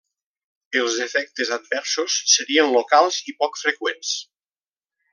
[0.79, 4.19] Els efectes adversos serien locals i poc freqüents.